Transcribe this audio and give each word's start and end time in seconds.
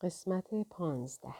قسمت 0.00 0.54
پانزده 0.54 1.34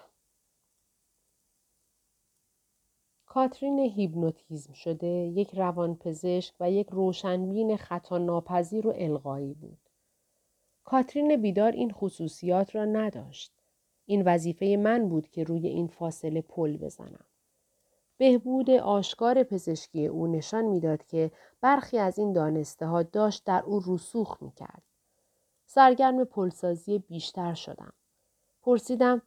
کاترین 3.27 3.79
هیپنوتیزم 3.79 4.73
شده 4.73 5.07
یک 5.07 5.55
روانپزشک 5.55 6.55
و 6.61 6.71
یک 6.71 6.89
روشنبین 6.91 7.77
خطا 7.77 8.19
ناپذیر 8.19 8.87
و 8.87 8.93
القایی 8.97 9.55
بود. 9.55 9.79
کاترین 10.85 11.43
بیدار 11.43 11.73
این 11.73 11.93
خصوصیات 11.93 12.75
را 12.75 12.85
نداشت. 12.85 13.53
این 14.07 14.23
وظیفه 14.23 14.77
من 14.81 15.09
بود 15.09 15.29
که 15.29 15.45
روی 15.45 15.67
این 15.67 15.87
فاصله 15.87 16.41
پل 16.41 16.77
بزنم. 16.77 17.25
بهبود 18.17 18.71
آشکار 18.71 19.43
پزشکی 19.43 20.07
او 20.07 20.27
نشان 20.27 20.65
می‌داد 20.65 21.07
که 21.07 21.31
برخی 21.61 21.99
از 21.99 22.19
این 22.19 22.33
دانسته 22.33 22.87
ها 22.87 23.03
داشت 23.03 23.45
در 23.45 23.63
او 23.63 23.83
رسوخ 23.87 24.43
می 24.43 24.51
کرد. 24.51 24.83
سرگرم 25.67 26.25
پلسازی 26.25 26.99
بیشتر 26.99 27.55
شدم. 27.55 27.93
پرسیدم 28.69 29.23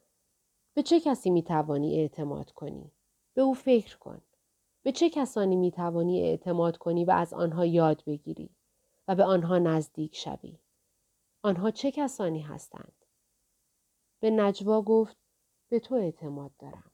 به 0.73 0.83
چه 0.83 0.99
کسی 0.99 1.29
می 1.29 1.43
توانی 1.43 1.99
اعتماد 1.99 2.51
کنی؟ 2.51 2.91
به 3.33 3.41
او 3.41 3.53
فکر 3.53 3.97
کن. 3.97 4.21
به 4.83 4.91
چه 4.91 5.09
کسانی 5.09 5.55
می 5.55 5.71
توانی 5.71 6.21
اعتماد 6.21 6.77
کنی 6.77 7.05
و 7.05 7.11
از 7.11 7.33
آنها 7.33 7.65
یاد 7.65 8.03
بگیری 8.05 8.49
و 9.07 9.15
به 9.15 9.23
آنها 9.23 9.59
نزدیک 9.59 10.15
شوی؟ 10.15 10.59
آنها 11.41 11.71
چه 11.71 11.91
کسانی 11.91 12.41
هستند؟ 12.41 12.93
به 14.19 14.29
نجوا 14.29 14.81
گفت 14.81 15.17
به 15.69 15.79
تو 15.79 15.95
اعتماد 15.95 16.51
دارم. 16.59 16.91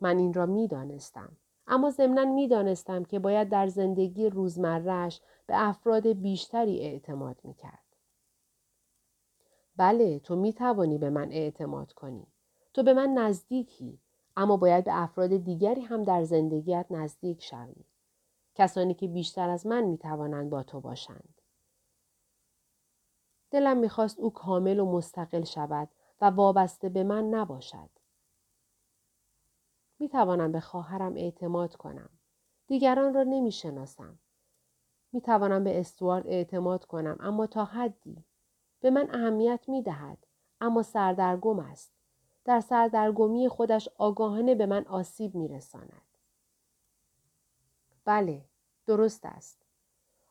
من 0.00 0.18
این 0.18 0.34
را 0.34 0.46
می 0.46 0.68
دانستم. 0.68 1.36
اما 1.66 1.90
ضمنا 1.90 2.24
می 2.24 2.48
دانستم 2.48 3.04
که 3.04 3.18
باید 3.18 3.48
در 3.48 3.66
زندگی 3.66 4.30
روزمرهش 4.30 5.20
به 5.46 5.68
افراد 5.68 6.06
بیشتری 6.06 6.80
اعتماد 6.80 7.40
می 7.44 7.54
کرد. 7.54 7.85
بله 9.76 10.18
تو 10.18 10.36
می 10.36 10.52
توانی 10.52 10.98
به 10.98 11.10
من 11.10 11.32
اعتماد 11.32 11.92
کنی. 11.92 12.26
تو 12.74 12.82
به 12.82 12.94
من 12.94 13.08
نزدیکی 13.08 14.00
اما 14.36 14.56
باید 14.56 14.84
به 14.84 15.02
افراد 15.02 15.36
دیگری 15.36 15.80
هم 15.80 16.02
در 16.02 16.24
زندگیت 16.24 16.86
نزدیک 16.90 17.42
شوی. 17.42 17.84
کسانی 18.54 18.94
که 18.94 19.08
بیشتر 19.08 19.48
از 19.48 19.66
من 19.66 19.84
می 19.84 19.98
توانند 19.98 20.50
با 20.50 20.62
تو 20.62 20.80
باشند. 20.80 21.40
دلم 23.50 23.76
می‌خواست 23.76 24.18
او 24.18 24.32
کامل 24.32 24.80
و 24.80 24.92
مستقل 24.92 25.44
شود 25.44 25.88
و 26.20 26.24
وابسته 26.30 26.88
به 26.88 27.04
من 27.04 27.24
نباشد. 27.24 27.90
می 29.98 30.08
توانم 30.08 30.52
به 30.52 30.60
خواهرم 30.60 31.14
اعتماد 31.16 31.76
کنم. 31.76 32.10
دیگران 32.66 33.14
را 33.14 33.22
نمی 33.22 33.52
شناسم. 33.52 34.18
می 35.12 35.20
توانم 35.20 35.64
به 35.64 35.80
استوارد 35.80 36.26
اعتماد 36.26 36.84
کنم 36.84 37.16
اما 37.20 37.46
تا 37.46 37.64
حدی. 37.64 38.24
به 38.80 38.90
من 38.90 39.08
اهمیت 39.10 39.68
می 39.68 39.82
دهد 39.82 40.18
اما 40.60 40.82
سردرگم 40.82 41.58
است. 41.58 41.92
در 42.44 42.60
سردرگمی 42.60 43.48
خودش 43.48 43.88
آگاهانه 43.98 44.54
به 44.54 44.66
من 44.66 44.84
آسیب 44.86 45.34
می 45.34 45.48
رساند. 45.48 46.02
بله، 48.04 48.44
درست 48.86 49.26
است. 49.26 49.62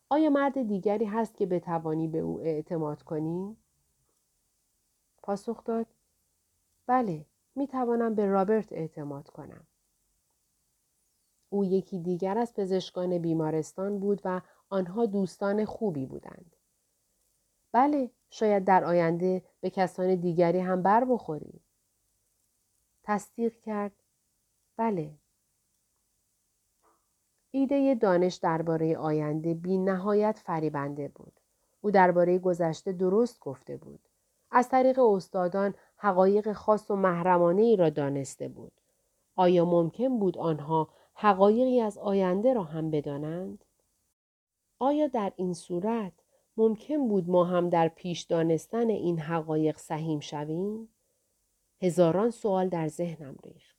آیا 0.10 0.30
مرد 0.30 0.68
دیگری 0.68 1.06
هست 1.06 1.38
که 1.38 1.46
بتوانی 1.46 2.08
به 2.08 2.20
او 2.20 2.42
اعتماد 2.42 3.04
کنی؟ 3.04 3.58
پاسخ 5.24 5.64
داد 5.64 5.88
بله 6.88 7.26
می 7.56 7.68
توانم 7.68 8.16
به 8.16 8.26
رابرت 8.26 8.74
اعتماد 8.74 9.30
کنم. 9.30 9.68
او 11.50 11.66
یکی 11.66 12.00
دیگر 12.00 12.38
از 12.38 12.54
پزشکان 12.54 13.18
بیمارستان 13.18 14.00
بود 14.00 14.22
و 14.26 14.42
آنها 14.70 15.06
دوستان 15.06 15.66
خوبی 15.66 16.06
بودند. 16.06 16.56
بله 17.76 18.12
شاید 18.30 18.64
در 18.64 18.84
آینده 18.84 19.44
به 19.62 19.70
کسان 19.70 20.16
دیگری 20.16 20.60
هم 20.60 20.82
بر 20.82 21.06
بخوری. 21.06 21.62
تصدیق 23.04 23.60
کرد 23.60 23.92
بله 24.78 25.12
ایده 27.52 27.96
دانش 27.96 28.36
درباره 28.36 28.98
آینده 28.98 29.54
بی 29.54 29.78
نهایت 29.78 30.40
فریبنده 30.44 31.08
بود. 31.08 31.40
او 31.82 31.92
درباره 31.92 32.40
گذشته 32.40 32.92
درست 32.92 33.40
گفته 33.40 33.78
بود. 33.78 34.00
از 34.52 34.70
طریق 34.70 35.00
استادان 35.00 35.74
حقایق 35.98 36.54
خاص 36.54 36.92
و 36.92 36.96
محرمانه 36.96 37.62
ای 37.62 37.76
را 37.76 37.90
دانسته 37.90 38.48
بود. 38.48 38.82
آیا 39.36 39.66
ممکن 39.66 40.20
بود 40.20 40.38
آنها 40.38 40.90
حقایقی 41.14 41.82
از 41.82 41.98
آینده 41.98 42.54
را 42.54 42.64
هم 42.64 42.92
بدانند؟ 42.92 43.66
آیا 44.80 45.08
در 45.08 45.34
این 45.36 45.54
صورت 45.54 46.25
ممکن 46.58 47.08
بود 47.08 47.30
ما 47.30 47.44
هم 47.44 47.70
در 47.70 47.88
پیش 47.88 48.22
دانستن 48.22 48.90
این 48.90 49.20
حقایق 49.20 49.78
سهیم 49.78 50.20
شویم؟ 50.20 50.90
هزاران 51.82 52.30
سوال 52.30 52.70
در 52.70 52.88
ذهنم 52.88 53.36
ریخت. 53.44 53.76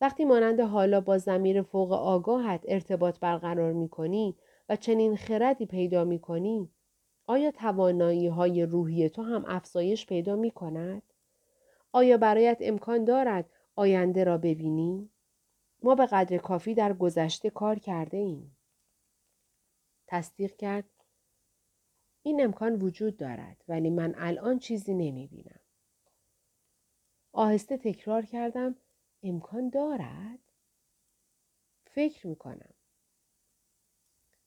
وقتی 0.00 0.24
مانند 0.24 0.60
حالا 0.60 1.00
با 1.00 1.18
زمیر 1.18 1.62
فوق 1.62 1.92
آگاهت 1.92 2.64
ارتباط 2.68 3.20
برقرار 3.20 3.72
می 3.72 3.88
کنی 3.88 4.36
و 4.68 4.76
چنین 4.76 5.16
خردی 5.16 5.66
پیدا 5.66 6.04
می 6.04 6.18
کنی 6.18 6.70
آیا 7.26 7.50
توانایی 7.50 8.26
های 8.26 8.66
روحی 8.66 9.08
تو 9.08 9.22
هم 9.22 9.44
افزایش 9.46 10.06
پیدا 10.06 10.36
می 10.36 10.50
کند؟ 10.50 11.02
آیا 11.92 12.16
برایت 12.16 12.58
امکان 12.60 13.04
دارد 13.04 13.50
آینده 13.76 14.24
را 14.24 14.38
ببینی؟ 14.38 15.10
ما 15.82 15.94
به 15.94 16.06
قدر 16.06 16.38
کافی 16.38 16.74
در 16.74 16.92
گذشته 16.92 17.50
کار 17.50 17.78
کرده 17.78 18.16
ایم. 18.16 18.56
تصدیق 20.06 20.56
کرد 20.56 20.84
این 22.26 22.44
امکان 22.44 22.82
وجود 22.82 23.16
دارد 23.16 23.64
ولی 23.68 23.90
من 23.90 24.14
الان 24.18 24.58
چیزی 24.58 24.94
نمی 24.94 25.26
بینم. 25.26 25.60
آهسته 27.32 27.76
تکرار 27.76 28.24
کردم 28.24 28.76
امکان 29.22 29.68
دارد؟ 29.68 30.38
فکر 31.84 32.26
می 32.26 32.36
کنم. 32.36 32.74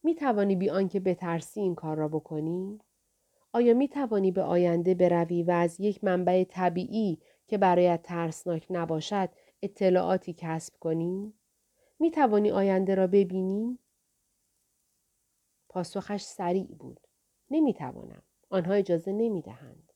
می 0.03 0.15
توانی 0.15 0.55
بی 0.55 0.69
آنکه 0.69 0.99
بترسی 0.99 1.59
این 1.61 1.75
کار 1.75 1.97
را 1.97 2.07
بکنی؟ 2.07 2.79
آیا 3.53 3.73
می 3.73 3.87
توانی 3.87 4.31
به 4.31 4.41
آینده 4.41 4.93
بروی 4.93 5.43
و 5.43 5.51
از 5.51 5.79
یک 5.79 6.03
منبع 6.03 6.43
طبیعی 6.43 7.21
که 7.47 7.57
برایت 7.57 8.03
ترسناک 8.03 8.67
نباشد 8.69 9.29
اطلاعاتی 9.61 10.35
کسب 10.37 10.73
کنی؟ 10.79 11.33
می 11.99 12.11
توانی 12.11 12.51
آینده 12.51 12.95
را 12.95 13.07
ببینی؟ 13.07 13.79
پاسخش 15.69 16.21
سریع 16.21 16.75
بود. 16.79 17.08
نمی 17.51 17.73
توانم. 17.73 18.23
آنها 18.49 18.73
اجازه 18.73 19.11
نمی 19.11 19.41
دهند. 19.41 19.93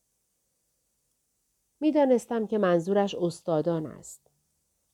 می 1.80 1.92
دانستم 1.92 2.46
که 2.46 2.58
منظورش 2.58 3.14
استادان 3.14 3.86
است. 3.86 4.30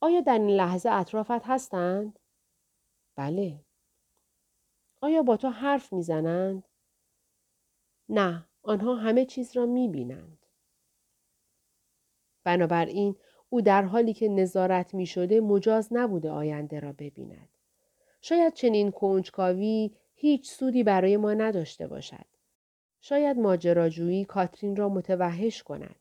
آیا 0.01 0.21
در 0.21 0.39
این 0.39 0.51
لحظه 0.51 0.91
اطرافت 0.91 1.45
هستند؟ 1.45 2.19
بله. 3.17 3.65
آیا 5.01 5.23
با 5.23 5.37
تو 5.37 5.49
حرف 5.49 5.93
می‌زنند؟ 5.93 6.69
نه، 8.09 8.47
آنها 8.63 8.95
همه 8.95 9.25
چیز 9.25 9.57
را 9.57 9.67
می 9.67 9.89
بینند. 9.89 10.47
بنابراین 12.45 13.17
او 13.49 13.61
در 13.61 13.83
حالی 13.83 14.15
که 14.15 14.29
نظارت 14.29 14.95
می 14.95 15.07
شده 15.07 15.41
مجاز 15.41 15.89
نبوده 15.91 16.31
آینده 16.31 16.81
را 16.81 16.93
ببیند. 16.93 17.49
شاید 18.21 18.55
چنین 18.55 18.91
کنجکاوی 18.91 19.97
هیچ 20.15 20.51
سودی 20.51 20.83
برای 20.83 21.17
ما 21.17 21.35
نداشته 21.35 21.87
باشد. 21.87 22.30
شاید 23.01 23.39
ماجراجویی 23.39 24.25
کاترین 24.25 24.77
را 24.77 24.89
متوحش 24.89 25.63
کند. 25.63 26.01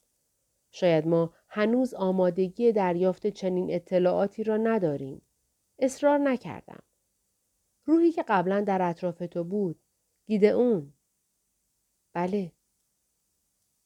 شاید 0.71 1.07
ما 1.07 1.33
هنوز 1.47 1.93
آمادگی 1.93 2.71
دریافت 2.71 3.27
چنین 3.27 3.73
اطلاعاتی 3.75 4.43
را 4.43 4.57
نداریم. 4.57 5.21
اصرار 5.79 6.17
نکردم. 6.17 6.83
روحی 7.85 8.11
که 8.11 8.23
قبلا 8.27 8.61
در 8.61 8.81
اطراف 8.81 9.23
تو 9.31 9.43
بود. 9.43 9.81
گیده 10.25 10.47
اون. 10.47 10.93
بله. 12.13 12.51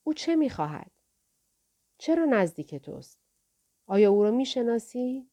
او 0.04 0.14
چه 0.14 0.36
می‌خواهد؟ 0.36 0.92
چرا 1.98 2.26
نزدیک 2.26 2.76
توست؟ 2.76 3.20
آیا 3.86 4.12
او 4.12 4.24
را 4.24 4.32
می‌شناسی؟ 4.32 5.30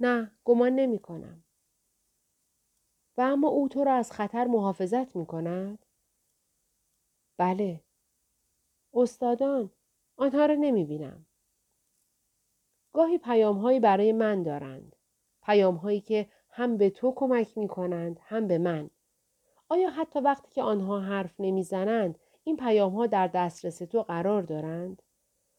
نه، 0.00 0.32
گمان 0.44 0.72
نمی 0.72 0.98
کنم. 0.98 1.44
و 3.16 3.20
اما 3.20 3.48
او 3.48 3.68
تو 3.68 3.84
را 3.84 3.94
از 3.94 4.12
خطر 4.12 4.44
محافظت 4.44 5.16
می 5.16 5.26
کند؟ 5.26 5.86
بله. 7.40 7.80
استادان، 8.94 9.70
آنها 10.16 10.46
را 10.46 10.54
نمی 10.54 10.84
بینم. 10.84 11.26
گاهی 12.92 13.18
پیام 13.18 13.58
هایی 13.58 13.80
برای 13.80 14.12
من 14.12 14.42
دارند. 14.42 14.96
پیام 15.42 15.74
هایی 15.74 16.00
که 16.00 16.28
هم 16.50 16.76
به 16.76 16.90
تو 16.90 17.12
کمک 17.16 17.58
می 17.58 17.68
کنند 17.68 18.20
هم 18.22 18.46
به 18.46 18.58
من. 18.58 18.90
آیا 19.68 19.90
حتی 19.90 20.18
وقتی 20.18 20.50
که 20.50 20.62
آنها 20.62 21.00
حرف 21.00 21.34
نمی‌زنند 21.38 22.18
این 22.44 22.56
پیام 22.56 22.92
ها 22.92 23.06
در 23.06 23.26
دسترس 23.26 23.78
تو 23.78 24.02
قرار 24.02 24.42
دارند؟ 24.42 25.02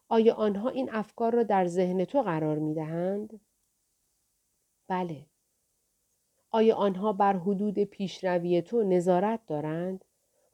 آیا 0.10 0.34
آنها 0.34 0.69
این 0.69 0.89
افکار 0.94 1.36
را 1.36 1.44
در 1.44 1.66
ذهن 1.68 2.06
تو 2.06 2.22
قرار 2.22 2.60
می 2.60 2.74
دهند؟ 2.74 3.42
بله. 4.88 5.25
آیا 6.51 6.75
آنها 6.75 7.13
بر 7.13 7.38
حدود 7.38 7.80
پیشروی 7.80 8.62
تو 8.62 8.84
نظارت 8.84 9.45
دارند؟ 9.45 10.06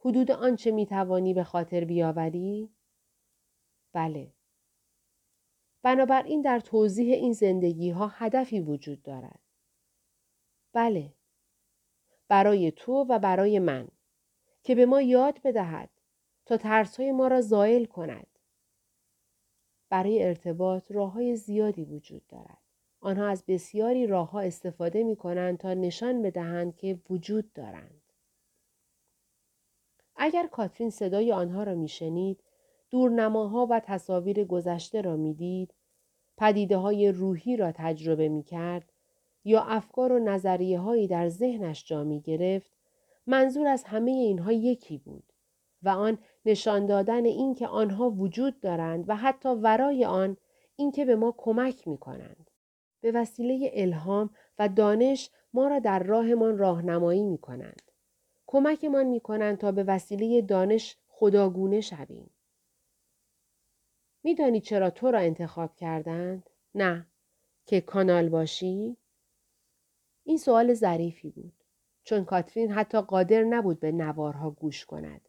حدود 0.08 0.30
آنچه 0.30 0.70
می 0.70 0.86
توانی 0.86 1.34
به 1.34 1.44
خاطر 1.44 1.84
بیاوری؟ 1.84 2.70
بله. 3.92 4.32
بنابراین 5.82 6.42
در 6.42 6.60
توضیح 6.60 7.14
این 7.14 7.32
زندگی 7.32 7.90
ها 7.90 8.06
هدفی 8.06 8.60
وجود 8.60 9.02
دارد. 9.02 9.40
بله. 10.72 11.14
برای 12.28 12.70
تو 12.70 12.92
و 12.92 13.18
برای 13.18 13.58
من 13.58 13.88
که 14.62 14.74
به 14.74 14.86
ما 14.86 15.02
یاد 15.02 15.42
بدهد 15.42 15.90
تا 16.46 16.56
ترسهای 16.56 17.12
ما 17.12 17.28
را 17.28 17.40
زائل 17.40 17.84
کند. 17.84 18.38
برای 19.88 20.22
ارتباط 20.22 20.92
راه 20.92 21.12
های 21.12 21.36
زیادی 21.36 21.84
وجود 21.84 22.26
دارد. 22.26 22.62
آنها 23.00 23.28
از 23.28 23.44
بسیاری 23.46 24.06
راه 24.06 24.30
ها 24.30 24.40
استفاده 24.40 25.04
می 25.04 25.16
کنند 25.16 25.58
تا 25.58 25.74
نشان 25.74 26.22
بدهند 26.22 26.76
که 26.76 27.00
وجود 27.10 27.52
دارند. 27.52 27.97
اگر 30.18 30.46
کاترین 30.46 30.90
صدای 30.90 31.32
آنها 31.32 31.62
را 31.62 31.74
میشنید 31.74 32.40
دورنماها 32.90 33.66
و 33.70 33.80
تصاویر 33.80 34.44
گذشته 34.44 35.00
را 35.00 35.16
می‌دید 35.16 35.74
پدیده 36.36 36.76
های 36.76 37.12
روحی 37.12 37.56
را 37.56 37.72
تجربه 37.72 38.28
می 38.28 38.42
کرد 38.42 38.92
یا 39.44 39.60
افکار 39.60 40.12
و 40.12 40.18
نظریه 40.18 40.78
هایی 40.78 41.06
در 41.06 41.28
ذهنش 41.28 41.84
جا 41.84 42.04
می 42.04 42.20
گرفت 42.20 42.72
منظور 43.26 43.66
از 43.66 43.84
همه 43.84 44.10
اینها 44.10 44.52
یکی 44.52 44.98
بود 44.98 45.32
و 45.82 45.88
آن 45.88 46.18
نشان 46.44 46.86
دادن 46.86 47.24
اینکه 47.24 47.66
آنها 47.66 48.10
وجود 48.10 48.60
دارند 48.60 49.08
و 49.08 49.16
حتی 49.16 49.48
ورای 49.48 50.04
آن 50.04 50.36
اینکه 50.76 51.04
به 51.04 51.16
ما 51.16 51.34
کمک 51.36 51.88
می 51.88 51.98
کنند. 51.98 52.50
به 53.00 53.12
وسیله 53.12 53.70
الهام 53.72 54.30
و 54.58 54.68
دانش 54.68 55.30
ما 55.52 55.68
را 55.68 55.78
در 55.78 56.02
راهمان 56.02 56.58
راهنمایی 56.58 57.22
می 57.22 57.38
کنند. 57.38 57.87
کمکمان 58.50 59.06
می 59.06 59.20
کنند 59.20 59.58
تا 59.58 59.72
به 59.72 59.84
وسیله 59.84 60.42
دانش 60.42 60.96
خداگونه 61.08 61.80
شویم. 61.80 62.30
میدانی 64.22 64.60
چرا 64.60 64.90
تو 64.90 65.10
را 65.10 65.18
انتخاب 65.18 65.74
کردند؟ 65.74 66.50
نه. 66.74 67.06
که 67.66 67.80
کانال 67.80 68.28
باشی؟ 68.28 68.96
این 70.24 70.38
سوال 70.38 70.74
ظریفی 70.74 71.30
بود. 71.30 71.64
چون 72.04 72.24
کاترین 72.24 72.72
حتی 72.72 73.00
قادر 73.00 73.42
نبود 73.44 73.80
به 73.80 73.92
نوارها 73.92 74.50
گوش 74.50 74.86
کند. 74.86 75.28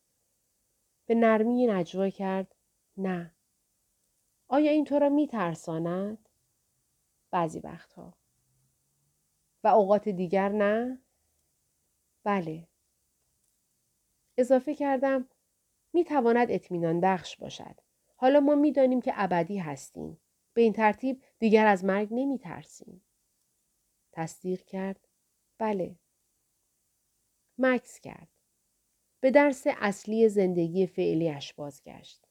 به 1.05 1.15
نرمی 1.15 1.67
نجوا 1.67 2.09
کرد 2.09 2.55
نه. 2.97 3.35
آیا 4.47 4.71
این 4.71 4.85
تو 4.85 4.99
را 4.99 5.09
می 5.09 5.27
ترساند؟ 5.27 6.29
بعضی 7.31 7.59
وقتها. 7.59 8.13
و 9.63 9.67
اوقات 9.67 10.09
دیگر 10.09 10.49
نه؟ 10.49 11.01
بله. 12.23 12.68
اضافه 14.39 14.75
کردم 14.75 15.29
می 15.93 16.03
تواند 16.03 16.51
اطمینان 16.51 17.01
بخش 17.01 17.37
باشد. 17.37 17.75
حالا 18.15 18.39
ما 18.39 18.55
می 18.55 18.71
دانیم 18.71 19.01
که 19.01 19.11
ابدی 19.15 19.57
هستیم. 19.57 20.21
به 20.53 20.61
این 20.61 20.73
ترتیب 20.73 21.23
دیگر 21.39 21.67
از 21.67 21.85
مرگ 21.85 22.07
نمی 22.11 22.37
ترسیم. 22.37 23.05
تصدیق 24.11 24.61
کرد. 24.61 25.07
بله. 25.57 25.95
مکس 27.57 27.99
کرد. 27.99 28.27
به 29.19 29.31
درس 29.31 29.63
اصلی 29.67 30.29
زندگی 30.29 30.87
فعلیش 30.87 31.53
بازگشت. 31.53 32.25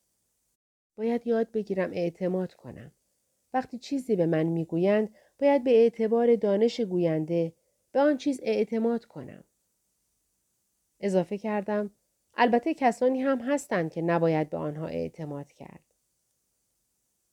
باید 0.96 1.26
یاد 1.26 1.52
بگیرم 1.52 1.90
اعتماد 1.92 2.54
کنم. 2.54 2.92
وقتی 3.54 3.78
چیزی 3.78 4.16
به 4.16 4.26
من 4.26 4.42
می‌گویند 4.42 5.14
باید 5.38 5.64
به 5.64 5.70
اعتبار 5.70 6.36
دانش 6.36 6.80
گوینده 6.80 7.52
به 7.92 8.00
آن 8.00 8.16
چیز 8.16 8.40
اعتماد 8.42 9.04
کنم. 9.04 9.44
اضافه 11.00 11.38
کردم 11.38 11.90
البته 12.40 12.74
کسانی 12.74 13.22
هم 13.22 13.40
هستند 13.40 13.92
که 13.92 14.02
نباید 14.02 14.50
به 14.50 14.56
آنها 14.56 14.86
اعتماد 14.86 15.52
کرد. 15.52 15.94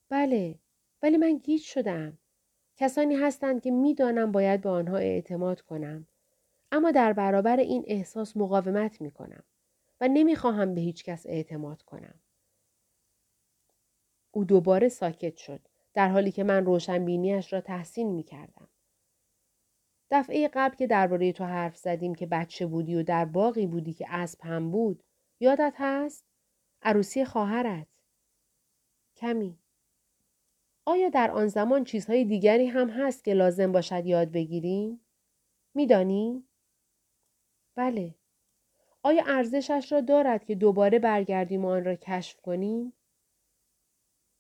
بله 0.10 0.60
ولی 1.02 1.18
من 1.18 1.38
گیج 1.38 1.62
شدم. 1.62 2.18
کسانی 2.78 3.16
هستند 3.16 3.62
که 3.62 3.72
می‌دانم 3.72 4.32
باید 4.32 4.62
به 4.62 4.70
آنها 4.70 4.98
اعتماد 4.98 5.62
کنم. 5.62 6.08
اما 6.72 6.92
در 6.92 7.14
برابر 7.14 7.58
این 7.58 7.84
احساس 7.88 8.38
مقاومت 8.38 9.02
می 9.02 9.12
کنم 9.12 9.44
و 10.02 10.08
نمی‌خواهم 10.08 10.76
به 10.76 10.82
هیچ 10.82 11.04
کس 11.04 11.26
اعتماد 11.26 11.82
کنم. 11.82 12.20
او 14.32 14.44
دوباره 14.44 14.90
ساکت 14.90 15.38
شد 15.38 15.62
در 15.94 16.10
حالی 16.10 16.32
که 16.32 16.44
من 16.44 16.66
روشنبینیش 16.66 17.54
را 17.54 17.62
تحسین 17.62 18.12
می 18.12 18.24
کردم. 18.24 18.68
دفعه 20.12 20.50
قبل 20.54 20.76
که 20.76 20.88
درباره 20.88 21.32
تو 21.32 21.44
حرف 21.44 21.78
زدیم 21.78 22.16
که 22.16 22.26
بچه 22.26 22.66
بودی 22.66 22.96
و 22.96 23.04
در 23.04 23.26
باقی 23.26 23.68
بودی 23.68 23.94
که 23.94 24.06
اسب 24.10 24.42
هم 24.42 24.72
بود 24.72 25.04
یادت 25.40 25.74
هست؟ 25.78 26.26
عروسی 26.82 27.26
خواهرت. 27.26 27.88
کمی. 29.16 29.60
آیا 30.86 31.10
در 31.10 31.32
آن 31.32 31.48
زمان 31.48 31.84
چیزهای 31.84 32.26
دیگری 32.26 32.68
هم 32.68 32.90
هست 32.90 33.24
که 33.24 33.34
لازم 33.34 33.72
باشد 33.72 34.06
یاد 34.06 34.32
بگیریم؟ 34.32 35.06
میدانی؟ 35.74 36.48
بله. 37.76 38.16
آیا 39.04 39.24
ارزشش 39.28 39.92
را 39.92 40.02
دارد 40.02 40.46
که 40.46 40.56
دوباره 40.56 41.00
برگردیم 41.00 41.66
و 41.66 41.68
آن 41.68 41.86
را 41.86 41.96
کشف 41.96 42.42
کنیم؟ 42.42 42.94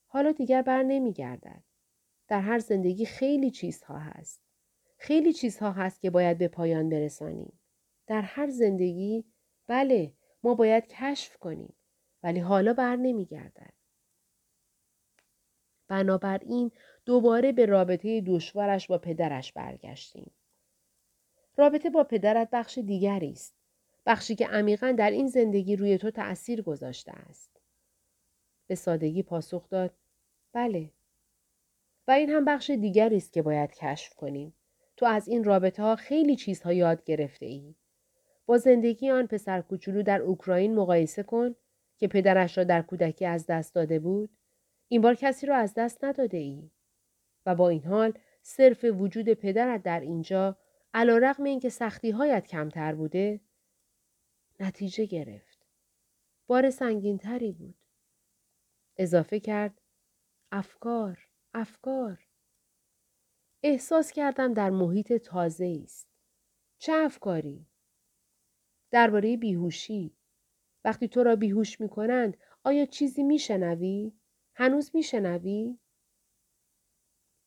حالا 0.08 0.32
دیگر 0.32 0.62
بر 0.62 0.84
نمیگردد. 0.84 1.64
در 2.28 2.42
هر 2.42 2.60
زندگی 2.60 3.06
خیلی 3.06 3.52
چیزها 3.52 4.00
هست. 4.00 4.45
خیلی 5.06 5.34
چیزها 5.34 5.72
هست 5.72 6.02
که 6.02 6.10
باید 6.10 6.38
به 6.38 6.48
پایان 6.48 6.90
برسانیم. 6.90 7.60
در 8.08 8.22
هر 8.22 8.50
زندگی 8.50 9.26
بله 9.68 10.14
ما 10.44 10.56
باید 10.56 10.88
کشف 10.88 11.38
کنیم 11.38 11.74
ولی 12.24 12.40
حالا 12.40 12.74
بر 12.74 12.96
نمیگردد. 12.96 13.74
بنابراین 15.88 16.72
دوباره 17.06 17.52
به 17.52 17.66
رابطه 17.66 18.22
دشوارش 18.22 18.88
با 18.88 18.98
پدرش 18.98 19.52
برگشتیم. 19.54 20.32
رابطه 21.58 21.90
با 21.90 22.04
پدرت 22.04 22.50
بخش 22.52 22.78
دیگری 22.78 23.32
است. 23.32 23.56
بخشی 24.06 24.36
که 24.36 24.48
عمیقا 24.48 24.92
در 24.92 25.12
این 25.12 25.28
زندگی 25.28 25.76
روی 25.76 25.98
تو 25.98 26.12
تأثیر 26.12 26.62
گذاشته 26.62 27.12
است. 27.12 27.62
به 28.68 28.76
سادگی 28.76 29.24
پاسخ 29.24 29.70
داد 29.70 29.94
بله. 30.54 30.92
و 32.08 32.12
این 32.12 32.30
هم 32.30 32.46
بخش 32.46 32.70
دیگری 32.70 33.18
است 33.18 33.34
که 33.34 33.42
باید 33.42 33.74
کشف 33.74 34.14
کنیم. 34.14 34.54
تو 34.98 35.06
از 35.06 35.28
این 35.28 35.44
رابطه 35.44 35.84
ها 35.84 35.96
خیلی 35.96 36.36
چیزها 36.36 36.74
یاد 36.74 37.04
گرفته 37.04 37.46
ای. 37.46 37.76
با 38.46 38.58
زندگی 38.58 39.10
آن 39.10 39.28
پسر 39.28 39.62
کوچولو 39.62 40.04
در 40.04 40.22
اوکراین 40.22 40.76
مقایسه 40.76 41.24
کن 41.24 41.56
که 41.98 42.08
پدرش 42.08 42.58
را 42.58 42.64
در 42.64 42.82
کودکی 42.82 43.26
از 43.26 43.46
دست 43.46 43.76
داده 43.76 44.00
بود. 44.00 44.30
این 44.88 45.02
بار 45.02 45.16
کسی 45.16 45.46
را 45.46 45.56
از 45.56 45.74
دست 45.74 46.04
نداده 46.04 46.38
ای. 46.38 46.72
و 47.46 47.56
با 47.56 47.70
این 47.70 47.84
حال 47.84 48.14
صرف 48.42 48.84
وجود 48.84 49.34
پدرت 49.34 49.84
در 49.84 50.00
اینجا 50.00 50.58
علا 50.94 51.18
رقم 51.18 51.44
این 51.44 51.60
که 51.60 51.70
سختی 51.70 52.12
هایت 52.12 52.48
کمتر 52.48 52.96
بوده 52.96 53.40
نتیجه 54.60 55.06
گرفت. 55.06 55.66
بار 56.48 56.70
سنگین 56.70 57.18
تری 57.18 57.52
بود. 57.52 57.76
اضافه 58.98 59.40
کرد 59.40 59.82
افکار، 60.52 61.28
افکار. 61.54 62.25
احساس 63.68 64.12
کردم 64.12 64.54
در 64.54 64.70
محیط 64.70 65.14
تازه 65.14 65.82
است. 65.84 66.08
چه 66.78 66.94
افکاری؟ 66.94 67.66
درباره 68.92 69.38
بیهوشی. 69.38 70.16
وقتی 70.84 71.08
تو 71.08 71.24
را 71.24 71.36
بیهوش 71.36 71.82
می 71.82 71.90
کنند 71.90 72.38
آیا 72.64 72.86
چیزی 72.86 73.24
می 73.24 73.40
شنوی؟ 73.40 74.14
هنوز 74.54 74.92
می 74.94 75.04
شنوی؟ 75.04 75.78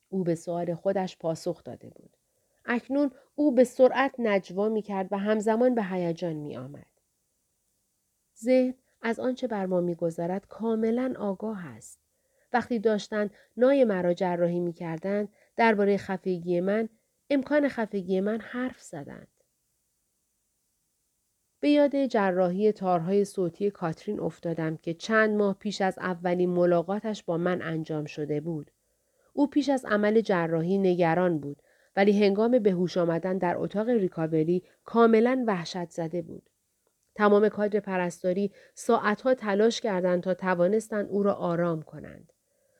او 0.08 0.24
به 0.24 0.34
سوال 0.34 0.74
خودش 0.74 1.18
پاسخ 1.18 1.64
داده 1.64 1.90
بود. 1.90 2.16
اکنون 2.64 3.10
او 3.34 3.54
به 3.54 3.64
سرعت 3.64 4.14
نجوا 4.18 4.68
می 4.68 4.82
کرد 4.82 5.12
و 5.12 5.18
همزمان 5.18 5.74
به 5.74 5.84
هیجان 5.84 6.32
می 6.32 6.56
آمد. 6.56 7.00
ذهن 8.38 8.74
از 9.02 9.20
آنچه 9.20 9.46
بر 9.46 9.66
ما 9.66 9.80
میگذرد 9.80 10.46
کاملا 10.46 11.14
آگاه 11.18 11.66
است. 11.66 12.00
وقتی 12.52 12.78
داشتند 12.78 13.30
نای 13.56 13.84
مرا 13.84 14.14
جراحی 14.14 14.60
می 14.60 14.72
کردند 14.72 15.28
درباره 15.58 15.96
خفگی 15.96 16.60
من 16.60 16.88
امکان 17.30 17.68
خفگی 17.68 18.20
من 18.20 18.40
حرف 18.40 18.82
زدند. 18.82 19.28
به 21.60 21.70
یاد 21.70 22.06
جراحی 22.06 22.72
تارهای 22.72 23.24
صوتی 23.24 23.70
کاترین 23.70 24.20
افتادم 24.20 24.76
که 24.76 24.94
چند 24.94 25.36
ماه 25.36 25.54
پیش 25.58 25.80
از 25.80 25.98
اولین 25.98 26.50
ملاقاتش 26.50 27.22
با 27.22 27.36
من 27.36 27.62
انجام 27.62 28.04
شده 28.04 28.40
بود. 28.40 28.70
او 29.32 29.46
پیش 29.46 29.68
از 29.68 29.84
عمل 29.84 30.20
جراحی 30.20 30.78
نگران 30.78 31.38
بود 31.38 31.62
ولی 31.96 32.24
هنگام 32.24 32.58
به 32.58 32.70
هوش 32.70 32.96
آمدن 32.96 33.38
در 33.38 33.56
اتاق 33.56 33.88
ریکاوری 33.88 34.62
کاملا 34.84 35.44
وحشت 35.46 35.90
زده 35.90 36.22
بود. 36.22 36.50
تمام 37.14 37.48
کادر 37.48 37.80
پرستاری 37.80 38.52
ساعتها 38.74 39.34
تلاش 39.34 39.80
کردند 39.80 40.22
تا 40.22 40.34
توانستند 40.34 41.08
او 41.08 41.22
را 41.22 41.34
آرام 41.34 41.82
کنند. 41.82 42.32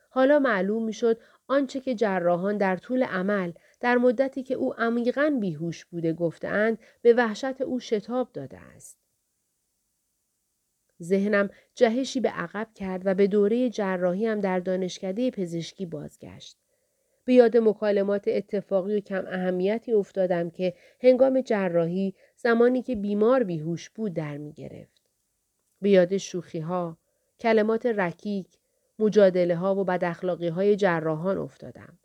حالا 0.09 0.39
معلوم 0.39 0.85
می‌شد 0.85 1.21
آنچه 1.47 1.81
که 1.81 1.95
جراحان 1.95 2.57
در 2.57 2.77
طول 2.77 3.03
عمل 3.03 3.53
در 3.81 3.97
مدتی 3.97 4.43
که 4.43 4.55
او 4.55 4.75
عمیقا 4.75 5.39
بیهوش 5.41 5.85
بوده 5.85 6.13
گفتهاند 6.13 6.79
به 7.03 7.15
وحشت 7.15 7.61
او 7.61 7.81
شتاب 7.81 8.33
داده 8.33 8.59
است. 8.59 8.99
ذهنم 11.03 11.51
جهشی 11.75 12.21
به 12.21 12.29
عقب 12.29 12.69
کرد 12.75 13.03
و 13.05 13.15
به 13.15 13.27
دوره 13.27 13.71
جراحی 13.71 14.27
هم 14.27 14.41
در 14.41 14.59
دانشکده 14.61 15.31
پزشکی 15.31 15.87
بازگشت. 15.87 16.59
به 17.25 17.35
یاد 17.35 17.57
مکالمات 17.57 18.25
اتفاقی 18.29 18.97
و 18.97 19.01
کم 19.01 19.25
اهمیتی 19.27 19.93
افتادم 19.93 20.51
که 20.51 20.75
هنگام 21.03 21.41
جراحی 21.41 22.15
زمانی 22.37 22.83
که 22.83 22.97
بیمار 22.97 23.45
بیهوش 23.45 23.91
بود 23.91 24.15
در 24.15 24.37
می 24.37 24.53
گرفت. 24.53 25.03
به 25.83 25.91
یاد 25.91 26.17
شوخی 26.17 26.61
ها، 26.61 26.99
کلمات 27.41 27.87
رکیک، 27.87 28.47
مجادله 28.99 29.57
ها 29.57 29.75
و 29.75 29.85
بداخلاقی 29.85 30.49
های 30.49 30.77
جراحان 30.77 31.39
افتادم. 31.39 31.99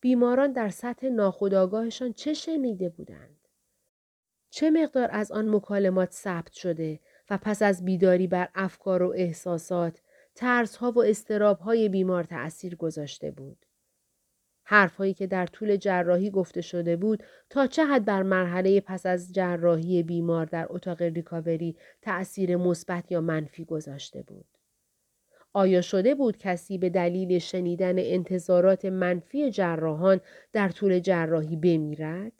بیماران 0.00 0.52
در 0.52 0.68
سطح 0.68 1.08
ناخودآگاهشان 1.08 2.12
چه 2.12 2.34
شنیده 2.34 2.88
بودند؟ 2.88 3.48
چه 4.50 4.70
مقدار 4.70 5.08
از 5.12 5.32
آن 5.32 5.54
مکالمات 5.54 6.12
ثبت 6.12 6.52
شده 6.52 7.00
و 7.30 7.38
پس 7.42 7.62
از 7.62 7.84
بیداری 7.84 8.26
بر 8.26 8.48
افکار 8.54 9.02
و 9.02 9.12
احساسات، 9.16 10.00
ترس 10.34 10.76
ها 10.76 10.92
و 10.92 11.04
استراب 11.04 11.58
های 11.58 11.88
بیمار 11.88 12.24
تأثیر 12.24 12.76
گذاشته 12.76 13.30
بود؟ 13.30 13.66
حرفهایی 14.64 15.14
که 15.14 15.26
در 15.26 15.46
طول 15.46 15.76
جراحی 15.76 16.30
گفته 16.30 16.60
شده 16.60 16.96
بود 16.96 17.22
تا 17.50 17.66
چه 17.66 17.86
حد 17.86 18.04
بر 18.04 18.22
مرحله 18.22 18.80
پس 18.80 19.06
از 19.06 19.32
جراحی 19.32 20.02
بیمار 20.02 20.46
در 20.46 20.66
اتاق 20.70 21.02
ریکاوری 21.02 21.76
تأثیر 22.02 22.56
مثبت 22.56 23.12
یا 23.12 23.20
منفی 23.20 23.64
گذاشته 23.64 24.22
بود. 24.22 24.59
آیا 25.52 25.80
شده 25.80 26.14
بود 26.14 26.36
کسی 26.36 26.78
به 26.78 26.90
دلیل 26.90 27.38
شنیدن 27.38 27.98
انتظارات 27.98 28.84
منفی 28.84 29.50
جراحان 29.50 30.20
در 30.52 30.68
طول 30.68 30.98
جراحی 30.98 31.56
بمیرد؟ 31.56 32.32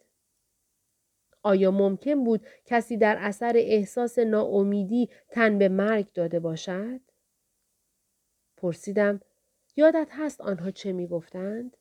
آیا 1.43 1.71
ممکن 1.71 2.23
بود 2.23 2.47
کسی 2.65 2.97
در 2.97 3.17
اثر 3.19 3.53
احساس 3.55 4.19
ناامیدی 4.19 5.09
تن 5.29 5.57
به 5.57 5.69
مرگ 5.69 6.13
داده 6.13 6.39
باشد؟ 6.39 7.01
پرسیدم 8.57 9.21
یادت 9.75 10.07
هست 10.11 10.41
آنها 10.41 10.71
چه 10.71 10.91
می 10.91 11.07
گفتند؟ 11.07 11.77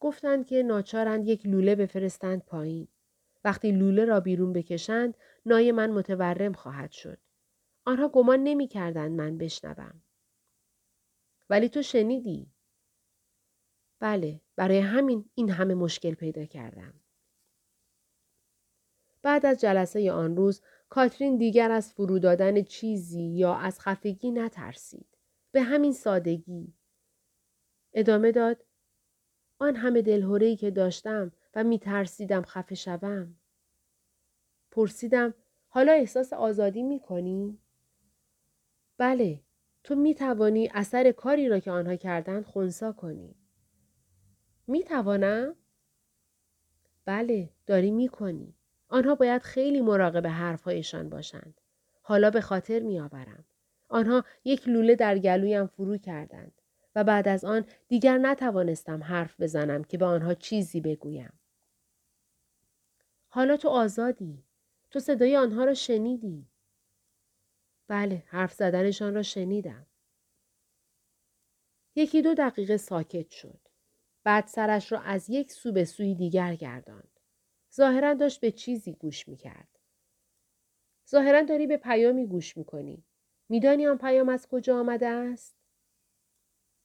گفتند 0.00 0.46
که 0.46 0.62
ناچارند 0.62 1.28
یک 1.28 1.46
لوله 1.46 1.74
بفرستند 1.74 2.44
پایین. 2.44 2.88
وقتی 3.44 3.72
لوله 3.72 4.04
را 4.04 4.20
بیرون 4.20 4.52
بکشند 4.52 5.14
نای 5.46 5.72
من 5.72 5.90
متورم 5.90 6.52
خواهد 6.52 6.90
شد. 6.92 7.18
آنها 7.84 8.08
گمان 8.08 8.40
نمی 8.44 8.68
کردند 8.68 9.12
من 9.12 9.38
بشنوم. 9.38 10.02
ولی 11.50 11.68
تو 11.68 11.82
شنیدی. 11.82 12.52
بله 13.98 14.40
برای 14.56 14.78
همین 14.78 15.30
این 15.34 15.50
همه 15.50 15.74
مشکل 15.74 16.14
پیدا 16.14 16.44
کردم. 16.44 16.94
بعد 19.22 19.46
از 19.46 19.60
جلسه 19.60 20.12
آن 20.12 20.36
روز 20.36 20.62
کاترین 20.88 21.36
دیگر 21.36 21.70
از 21.70 21.92
فرو 21.92 22.18
دادن 22.18 22.62
چیزی 22.62 23.22
یا 23.22 23.54
از 23.54 23.80
خفگی 23.80 24.30
نترسید. 24.30 25.18
به 25.52 25.62
همین 25.62 25.92
سادگی. 25.92 26.74
ادامه 27.92 28.32
داد 28.32 28.64
آن 29.58 29.76
همه 29.76 30.02
دلهورهی 30.02 30.56
که 30.56 30.70
داشتم 30.70 31.32
و 31.54 31.64
می 31.64 31.78
ترسیدم 31.78 32.42
خفه 32.42 32.74
شوم. 32.74 33.36
پرسیدم 34.70 35.34
حالا 35.68 35.92
احساس 35.92 36.32
آزادی 36.32 36.82
می 36.82 37.00
کنی؟ 37.00 37.58
بله 39.02 39.40
تو 39.84 39.94
می 39.94 40.14
توانی 40.14 40.70
اثر 40.74 41.12
کاری 41.12 41.48
را 41.48 41.58
که 41.58 41.70
آنها 41.70 41.96
کردند 41.96 42.44
خونسا 42.44 42.92
کنی. 42.92 43.34
می 44.66 44.84
توانم؟ 44.84 45.54
بله 47.04 47.50
داری 47.66 47.90
می 47.90 48.08
کنی. 48.08 48.54
آنها 48.88 49.14
باید 49.14 49.42
خیلی 49.42 49.80
مراقب 49.80 50.26
حرفهایشان 50.26 51.08
باشند. 51.08 51.60
حالا 52.02 52.30
به 52.30 52.40
خاطر 52.40 52.80
می 52.80 53.00
آورم. 53.00 53.44
آنها 53.88 54.24
یک 54.44 54.68
لوله 54.68 54.94
در 54.94 55.18
گلویم 55.18 55.66
فرو 55.66 55.98
کردند. 55.98 56.52
و 56.94 57.04
بعد 57.04 57.28
از 57.28 57.44
آن 57.44 57.64
دیگر 57.88 58.18
نتوانستم 58.18 59.02
حرف 59.02 59.40
بزنم 59.40 59.84
که 59.84 59.98
به 59.98 60.04
آنها 60.04 60.34
چیزی 60.34 60.80
بگویم. 60.80 61.32
حالا 63.28 63.56
تو 63.56 63.68
آزادی. 63.68 64.44
تو 64.90 64.98
صدای 64.98 65.36
آنها 65.36 65.64
را 65.64 65.74
شنیدی. 65.74 66.51
بله 67.92 68.22
حرف 68.26 68.52
زدنشان 68.54 69.14
را 69.14 69.22
شنیدم. 69.22 69.86
یکی 71.94 72.22
دو 72.22 72.34
دقیقه 72.34 72.76
ساکت 72.76 73.30
شد. 73.30 73.60
بعد 74.24 74.46
سرش 74.46 74.92
را 74.92 75.00
از 75.00 75.30
یک 75.30 75.52
سو 75.52 75.72
به 75.72 75.84
سوی 75.84 76.14
دیگر 76.14 76.54
گرداند. 76.54 77.20
ظاهرا 77.74 78.14
داشت 78.14 78.40
به 78.40 78.50
چیزی 78.50 78.92
گوش 78.92 79.28
می 79.28 79.36
کرد. 79.36 79.78
ظاهرا 81.08 81.42
داری 81.42 81.66
به 81.66 81.76
پیامی 81.76 82.26
گوش 82.26 82.56
می 82.56 82.64
کنی. 82.64 83.04
میدانی 83.48 83.86
آن 83.86 83.98
پیام 83.98 84.28
از 84.28 84.46
کجا 84.46 84.80
آمده 84.80 85.06
است؟ 85.06 85.56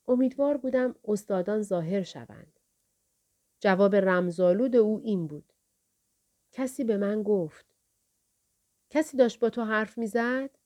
امیدوار 0.08 0.58
بودم 0.58 0.96
استادان 1.06 1.62
ظاهر 1.62 2.04
شوند. 2.04 2.60
جواب 3.60 3.96
رمزالود 3.96 4.76
او 4.76 5.02
این 5.04 5.28
بود. 5.28 5.54
کسی 6.52 6.84
به 6.84 6.98
من 6.98 7.24
گفت. 7.24 7.66
کسی 8.90 9.18
داشت 9.18 9.40
با 9.40 9.50
تو 9.50 9.64
حرف 9.64 9.98
می‌زد؟ 9.98 10.57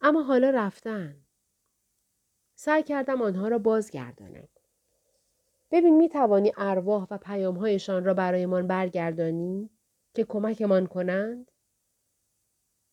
اما 0.00 0.22
حالا 0.22 0.50
رفتن. 0.50 1.26
سعی 2.54 2.82
کردم 2.82 3.22
آنها 3.22 3.48
را 3.48 3.58
بازگردانم. 3.58 4.48
ببین 5.70 5.96
می 5.96 6.08
توانی 6.08 6.52
ارواح 6.56 7.06
و 7.10 7.18
پیامهایشان 7.18 8.04
را 8.04 8.14
برایمان 8.14 8.66
برگردانی 8.66 9.70
که 10.14 10.24
کمکمان 10.24 10.86
کنند؟ 10.86 11.50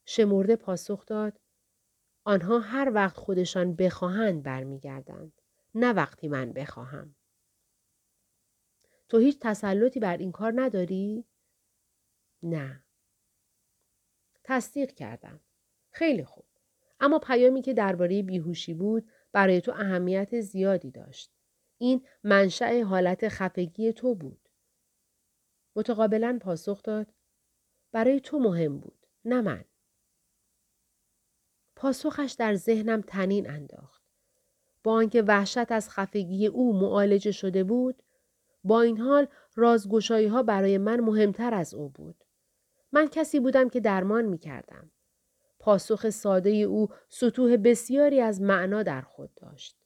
شمرده 0.06 0.56
پاسخ 0.56 1.06
داد 1.06 1.40
آنها 2.24 2.60
هر 2.60 2.92
وقت 2.94 3.18
خودشان 3.18 3.76
بخواهند 3.76 4.44
برمیگردند. 4.44 5.42
نه 5.76 5.94
وقتی 5.94 6.28
من 6.28 6.54
بخواهم. 6.54 7.16
تو 9.10 9.18
هیچ 9.18 9.40
تسلطی 9.42 10.00
بر 10.00 10.18
این 10.18 10.32
کار 10.32 10.54
نداری؟ 10.56 11.26
نه. 12.44 12.84
تصدیق 14.44 14.92
کردم. 14.92 15.40
خیلی 15.92 16.24
خوب. 16.24 16.47
اما 17.00 17.20
پیامی 17.20 17.62
که 17.62 17.74
درباره 17.74 18.22
بیهوشی 18.24 18.74
بود 18.74 19.10
برای 19.32 19.62
تو 19.62 19.72
اهمیت 19.72 20.42
زیادی 20.42 20.92
داشت. 20.92 21.32
این 21.78 22.06
منشأ 22.24 22.82
حالت 22.84 23.30
خفگی 23.30 23.94
تو 23.94 24.16
بود. 24.16 24.50
متقابلا 25.76 26.38
پاسخ 26.42 26.84
داد 26.84 27.14
برای 27.92 28.20
تو 28.20 28.40
مهم 28.40 28.80
بود 28.80 29.08
نه 29.26 29.42
من. 29.42 29.66
پاسخش 31.76 32.36
در 32.40 32.56
ذهنم 32.56 33.02
تنین 33.02 33.50
انداخت. 33.50 34.04
با 34.84 34.94
آنکه 34.94 35.22
وحشت 35.22 35.72
از 35.72 35.90
خفگی 35.90 36.48
او 36.48 36.80
معالجه 36.80 37.32
شده 37.32 37.64
بود 37.64 38.04
با 38.64 38.82
این 38.82 38.98
حال 38.98 39.28
رازگشایی 39.56 40.28
ها 40.28 40.44
برای 40.44 40.78
من 40.78 41.00
مهمتر 41.00 41.54
از 41.54 41.74
او 41.74 41.90
بود 41.90 42.24
من 42.92 43.08
کسی 43.08 43.40
بودم 43.40 43.70
که 43.70 43.80
درمان 43.80 44.26
می 44.26 44.38
کردم. 44.38 44.92
پاسخ 45.60 46.10
ساده 46.10 46.50
او 46.50 46.88
سطوح 47.10 47.58
بسیاری 47.58 48.22
از 48.22 48.42
معنا 48.42 48.84
در 48.84 49.02
خود 49.02 49.34
داشت. 49.36 49.78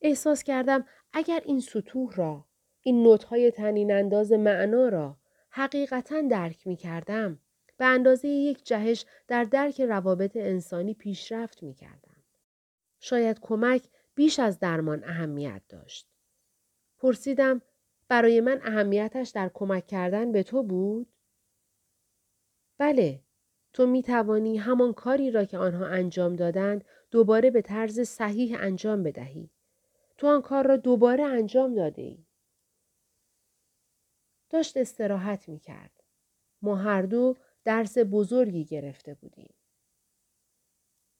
احساس 0.00 0.42
کردم 0.42 0.86
اگر 1.12 1.42
این 1.44 1.60
سطوح 1.60 2.14
را، 2.16 2.44
این 2.80 3.02
نوتهای 3.02 3.50
تنین 3.50 3.92
انداز 3.92 4.32
معنا 4.32 4.88
را 4.88 5.16
حقیقتا 5.50 6.20
درک 6.20 6.66
می 6.66 6.76
کردم، 6.76 7.40
به 7.76 7.84
اندازه 7.84 8.28
یک 8.28 8.64
جهش 8.64 9.04
در 9.28 9.44
درک 9.44 9.80
روابط 9.80 10.36
انسانی 10.36 10.94
پیشرفت 10.94 11.62
می 11.62 11.74
کردم. 11.74 12.24
شاید 13.00 13.40
کمک 13.40 13.88
بیش 14.14 14.38
از 14.38 14.58
درمان 14.58 15.04
اهمیت 15.04 15.62
داشت. 15.68 16.08
پرسیدم 16.98 17.62
برای 18.08 18.40
من 18.40 18.60
اهمیتش 18.62 19.28
در 19.28 19.50
کمک 19.54 19.86
کردن 19.86 20.32
به 20.32 20.42
تو 20.42 20.62
بود؟ 20.62 21.12
بله، 22.78 23.22
تو 23.72 23.86
می 23.86 24.02
توانی 24.02 24.56
همان 24.56 24.92
کاری 24.92 25.30
را 25.30 25.44
که 25.44 25.58
آنها 25.58 25.86
انجام 25.86 26.36
دادند 26.36 26.84
دوباره 27.10 27.50
به 27.50 27.62
طرز 27.62 28.00
صحیح 28.00 28.56
انجام 28.60 29.02
بدهی. 29.02 29.50
تو 30.18 30.26
آن 30.26 30.42
کار 30.42 30.66
را 30.66 30.76
دوباره 30.76 31.24
انجام 31.24 31.74
داده 31.74 32.02
ای. 32.02 32.24
داشت 34.50 34.76
استراحت 34.76 35.48
می 35.48 35.58
کرد. 35.58 36.04
ما 36.62 36.76
هر 36.76 37.02
دو 37.02 37.36
درس 37.64 37.98
بزرگی 37.98 38.64
گرفته 38.64 39.14
بودیم. 39.14 39.54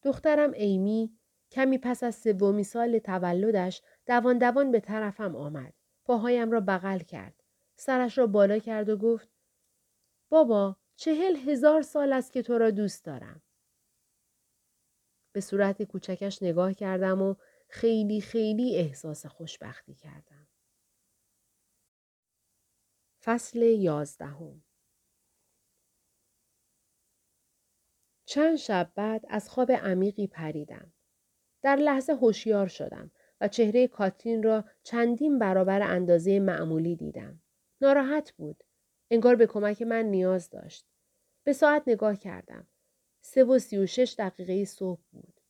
دخترم 0.03 0.53
ایمی 0.53 1.19
کمی 1.51 1.79
پس 1.79 2.03
از 2.03 2.15
سومی 2.15 2.65
سال 2.65 2.99
تولدش 2.99 3.83
دوان 4.07 4.39
دوان 4.39 4.73
به 4.73 4.81
طرفم 4.81 5.37
آمد. 5.37 5.75
پاهایم 6.05 6.51
را 6.51 6.61
بغل 6.61 6.99
کرد. 6.99 7.43
سرش 7.77 8.19
را 8.19 8.27
بالا 8.27 8.59
کرد 8.59 8.89
و 8.89 8.97
گفت 8.97 9.29
بابا 10.29 10.77
چهل 10.99 11.37
هزار 11.37 11.83
سال 11.83 12.13
است 12.13 12.33
که 12.33 12.43
تو 12.43 12.59
را 12.59 12.71
دوست 12.71 13.05
دارم. 13.05 13.43
به 15.33 15.41
صورت 15.41 15.83
کوچکش 15.83 16.43
نگاه 16.43 16.75
کردم 16.75 17.23
و 17.23 17.35
خیلی 17.69 18.21
خیلی 18.21 18.77
احساس 18.77 19.27
خوشبختی 19.27 19.95
کردم. 19.95 20.49
فصل 23.23 23.63
یازدهم 23.63 24.65
چند 28.25 28.57
شب 28.57 28.93
بعد 28.95 29.25
از 29.29 29.51
خواب 29.51 29.73
عمیقی 29.73 30.27
پریدم. 30.27 30.93
در 31.63 31.77
لحظه 31.77 32.15
هوشیار 32.15 32.67
شدم 32.67 33.11
و 33.41 33.49
چهره 33.49 33.89
کاترین 33.89 34.43
را 34.43 34.65
چندین 34.83 35.39
برابر 35.39 35.83
اندازه 35.83 36.41
معمولی 36.41 36.97
دیدم. 36.97 37.43
ناراحت 37.81 38.33
بود. 38.33 38.65
انگار 39.11 39.37
به 39.37 39.47
کمک 39.47 39.83
من 39.83 40.05
نیاز 40.05 40.51
داشت. 40.51 40.87
به 41.45 41.53
ساعت 41.53 41.83
نگاه 41.87 42.17
کردم. 42.17 42.67
سه 43.21 43.45
و 43.45 43.59
سی 43.59 43.79
و 43.79 43.87
شش 43.87 44.15
دقیقه 44.19 44.65
صبح 44.65 45.01
بود. 45.13 45.41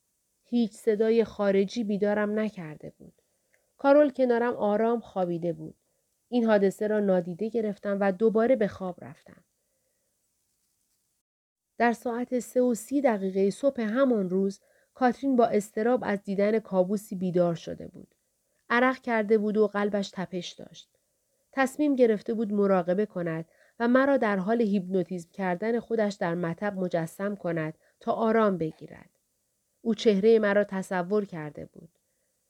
هیچ 0.44 0.72
صدای 0.72 1.24
خارجی 1.24 1.84
بیدارم 1.84 2.38
نکرده 2.38 2.92
بود. 2.98 3.22
کارول 3.78 4.10
کنارم 4.10 4.56
آرام 4.56 5.00
خوابیده 5.00 5.52
بود. 5.52 5.74
این 6.28 6.44
حادثه 6.44 6.86
را 6.86 7.00
نادیده 7.00 7.48
گرفتم 7.48 7.98
و 8.00 8.12
دوباره 8.12 8.56
به 8.56 8.68
خواب 8.68 9.04
رفتم. 9.04 9.44
در 11.78 11.92
ساعت 11.92 12.38
سه 12.38 12.60
و 12.60 12.74
سی 12.74 13.00
دقیقه 13.00 13.50
صبح 13.50 13.80
همان 13.80 14.30
روز 14.30 14.60
کاترین 14.94 15.36
با 15.36 15.46
استراب 15.46 16.00
از 16.02 16.22
دیدن 16.22 16.58
کابوسی 16.58 17.16
بیدار 17.16 17.54
شده 17.54 17.88
بود. 17.88 18.14
عرق 18.70 18.98
کرده 18.98 19.38
بود 19.38 19.56
و 19.56 19.66
قلبش 19.66 20.10
تپش 20.10 20.52
داشت. 20.52 20.97
تصمیم 21.58 21.96
گرفته 21.96 22.34
بود 22.34 22.52
مراقبه 22.52 23.06
کند 23.06 23.44
و 23.80 23.88
مرا 23.88 24.16
در 24.16 24.36
حال 24.36 24.60
هیپنوتیزم 24.60 25.30
کردن 25.32 25.80
خودش 25.80 26.14
در 26.14 26.34
مطب 26.34 26.76
مجسم 26.76 27.36
کند 27.36 27.78
تا 28.00 28.12
آرام 28.12 28.58
بگیرد. 28.58 29.10
او 29.80 29.94
چهره 29.94 30.38
مرا 30.38 30.64
تصور 30.64 31.24
کرده 31.24 31.64
بود. 31.66 31.88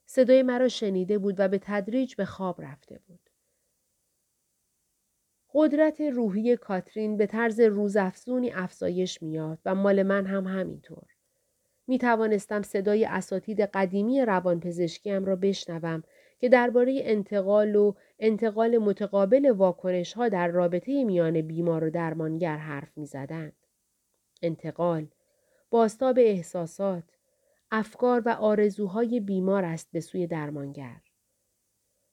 صدای 0.06 0.42
مرا 0.42 0.68
شنیده 0.68 1.18
بود 1.18 1.34
و 1.40 1.48
به 1.48 1.58
تدریج 1.62 2.14
به 2.14 2.24
خواب 2.24 2.62
رفته 2.62 3.00
بود. 3.06 3.30
قدرت 5.54 6.00
روحی 6.00 6.56
کاترین 6.56 7.16
به 7.16 7.26
طرز 7.26 7.60
روزافزونی 7.60 8.50
افزایش 8.50 9.22
میافت 9.22 9.62
و 9.64 9.74
مال 9.74 10.02
من 10.02 10.26
هم 10.26 10.46
همینطور. 10.46 11.06
می 11.86 11.98
توانستم 11.98 12.62
صدای 12.62 13.04
اساتید 13.04 13.60
قدیمی 13.60 14.20
روانپزشکیم 14.20 15.24
را 15.24 15.36
بشنوم 15.36 16.02
که 16.38 16.49
درباره 16.49 17.00
انتقال 17.04 17.76
و 17.76 17.92
انتقال 18.18 18.78
متقابل 18.78 19.50
واکنش 19.50 20.12
ها 20.12 20.28
در 20.28 20.49
رابطه 20.49 21.04
میان 21.04 21.40
بیمار 21.40 21.85
و 21.85 21.90
درمانگر 21.90 22.57
حرف 22.57 22.99
می 22.99 23.07
زدند. 23.07 23.52
انتقال، 24.42 25.07
باستاب 25.71 26.18
احساسات، 26.18 27.04
افکار 27.71 28.23
و 28.26 28.28
آرزوهای 28.28 29.21
بیمار 29.21 29.64
است 29.64 29.88
به 29.92 30.00
سوی 30.00 30.26
درمانگر. 30.26 31.00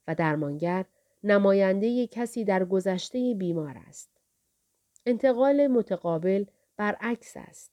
و 0.08 0.15
درمانگر 0.15 0.86
نماینده 1.24 2.08
کسی 2.08 2.46
در 2.46 2.65
گذشته 2.65 3.34
بیمار 3.38 3.77
است. 3.88 4.10
انتقال 5.05 5.67
متقابل 5.67 6.46
برعکس 6.77 7.34
است. 7.38 7.72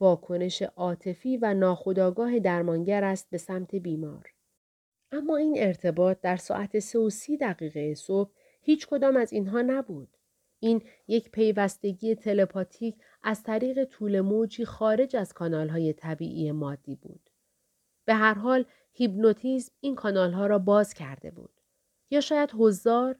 واکنش 0.00 0.62
عاطفی 0.62 1.36
و 1.36 1.54
ناخودآگاه 1.54 2.38
درمانگر 2.38 3.04
است 3.04 3.30
به 3.30 3.38
سمت 3.38 3.74
بیمار. 3.74 4.33
اما 5.14 5.36
این 5.36 5.54
ارتباط 5.58 6.20
در 6.20 6.36
ساعت 6.36 6.78
سه 6.78 6.98
و 6.98 7.10
سی 7.10 7.36
دقیقه 7.36 7.94
صبح 7.94 8.30
هیچ 8.62 8.86
کدام 8.86 9.16
از 9.16 9.32
اینها 9.32 9.62
نبود. 9.62 10.08
این 10.60 10.82
یک 11.08 11.30
پیوستگی 11.30 12.14
تلپاتیک 12.14 12.96
از 13.22 13.42
طریق 13.42 13.84
طول 13.84 14.20
موجی 14.20 14.64
خارج 14.64 15.16
از 15.16 15.32
کانالهای 15.32 15.92
طبیعی 15.92 16.52
مادی 16.52 16.96
بود. 16.96 17.30
به 18.04 18.14
هر 18.14 18.34
حال 18.34 18.64
هیپنوتیزم 18.92 19.72
این 19.80 19.94
کانالها 19.94 20.46
را 20.46 20.58
باز 20.58 20.94
کرده 20.94 21.30
بود. 21.30 21.60
یا 22.10 22.20
شاید 22.20 22.50
هزار 22.60 23.16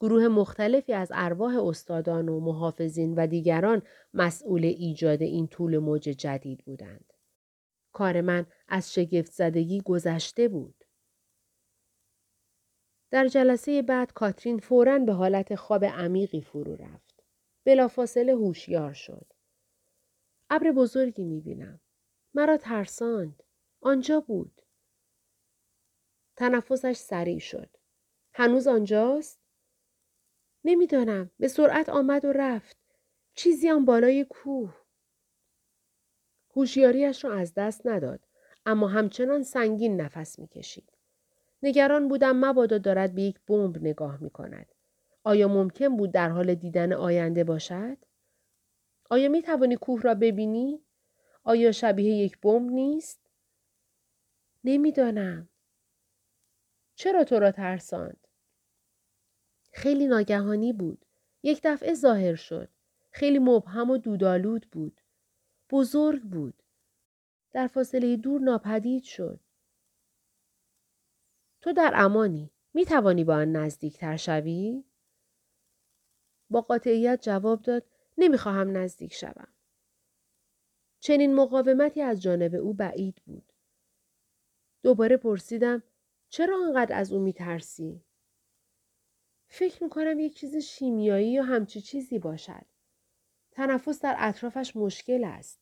گروه 0.00 0.28
مختلفی 0.28 0.92
از 0.92 1.12
ارواح 1.14 1.56
استادان 1.66 2.28
و 2.28 2.40
محافظین 2.40 3.14
و 3.14 3.26
دیگران 3.26 3.82
مسئول 4.14 4.64
ایجاد 4.64 5.22
این 5.22 5.48
طول 5.48 5.78
موج 5.78 6.02
جدید 6.02 6.64
بودند. 6.64 7.12
کار 7.92 8.20
من 8.20 8.46
از 8.68 8.94
شگفت 8.94 9.32
زدگی 9.32 9.80
گذشته 9.80 10.48
بود. 10.48 10.77
در 13.10 13.28
جلسه 13.28 13.82
بعد 13.82 14.12
کاترین 14.12 14.58
فوراً 14.58 14.98
به 14.98 15.12
حالت 15.12 15.54
خواب 15.54 15.84
عمیقی 15.84 16.40
فرو 16.42 16.76
رفت. 16.76 17.24
بلافاصله 17.64 18.32
هوشیار 18.32 18.92
شد. 18.92 19.26
ابر 20.50 20.72
بزرگی 20.72 21.24
می‌بینم. 21.24 21.80
مرا 22.34 22.56
ترساند. 22.56 23.42
آنجا 23.80 24.20
بود. 24.20 24.62
تنفسش 26.36 26.96
سریع 26.96 27.38
شد. 27.38 27.68
هنوز 28.34 28.66
آنجاست؟ 28.66 29.40
نمی‌دانم. 30.64 31.30
به 31.38 31.48
سرعت 31.48 31.88
آمد 31.88 32.24
و 32.24 32.32
رفت. 32.32 32.76
چیزی 33.34 33.70
آن 33.70 33.84
بالای 33.84 34.24
کوه. 34.24 34.74
هوشیاریش 36.56 37.24
را 37.24 37.34
از 37.34 37.54
دست 37.54 37.86
نداد. 37.86 38.20
اما 38.66 38.88
همچنان 38.88 39.42
سنگین 39.42 40.00
نفس 40.00 40.38
می‌کشید. 40.38 40.97
نگران 41.62 42.08
بودم 42.08 42.44
مبادا 42.44 42.78
دارد 42.78 43.14
به 43.14 43.22
یک 43.22 43.40
بمب 43.46 43.78
نگاه 43.78 44.22
می 44.22 44.30
کند. 44.30 44.74
آیا 45.24 45.48
ممکن 45.48 45.96
بود 45.96 46.12
در 46.12 46.28
حال 46.28 46.54
دیدن 46.54 46.92
آینده 46.92 47.44
باشد؟ 47.44 47.96
آیا 49.10 49.28
می 49.28 49.42
توانی 49.42 49.76
کوه 49.76 50.02
را 50.02 50.14
ببینی؟ 50.14 50.80
آیا 51.44 51.72
شبیه 51.72 52.14
یک 52.14 52.40
بمب 52.40 52.70
نیست؟ 52.70 53.20
نمی‌دانم. 54.64 55.48
چرا 56.94 57.24
تو 57.24 57.38
را 57.38 57.52
ترساند؟ 57.52 58.26
خیلی 59.72 60.06
ناگهانی 60.06 60.72
بود. 60.72 61.04
یک 61.42 61.60
دفعه 61.64 61.94
ظاهر 61.94 62.34
شد. 62.34 62.68
خیلی 63.10 63.38
مبهم 63.38 63.90
و 63.90 63.98
دودالود 63.98 64.66
بود. 64.72 65.00
بزرگ 65.70 66.22
بود. 66.22 66.62
در 67.52 67.66
فاصله 67.66 68.16
دور 68.16 68.40
ناپدید 68.40 69.02
شد. 69.02 69.40
تو 71.60 71.72
در 71.72 71.92
امانی. 71.94 72.50
می 72.74 72.84
توانی 72.84 73.24
با 73.24 73.34
آن 73.34 73.52
نزدیکتر 73.52 74.16
شوی؟ 74.16 74.84
با 76.50 76.60
قاطعیت 76.60 77.22
جواب 77.22 77.62
داد 77.62 77.84
نمی‌خواهم 78.18 78.76
نزدیک 78.76 79.14
شوم. 79.14 79.48
چنین 81.00 81.34
مقاومتی 81.34 82.02
از 82.02 82.22
جانب 82.22 82.54
او 82.54 82.74
بعید 82.74 83.22
بود. 83.26 83.52
دوباره 84.82 85.16
پرسیدم 85.16 85.82
چرا 86.28 86.56
آنقدر 86.66 86.96
از 86.96 87.12
او 87.12 87.20
میترسی؟ 87.20 88.04
فکر 89.48 89.84
می‌کنم 89.84 90.20
یک 90.20 90.36
چیز 90.36 90.56
شیمیایی 90.56 91.32
یا 91.32 91.42
همچی 91.42 91.80
چیزی 91.80 92.18
باشد. 92.18 92.66
تنفس 93.52 94.00
در 94.00 94.16
اطرافش 94.18 94.76
مشکل 94.76 95.24
است. 95.24 95.60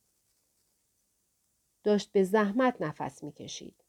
داشت 1.83 2.11
به 2.11 2.23
زحمت 2.23 2.81
نفس 2.81 3.23
می‌کشید. 3.23 3.83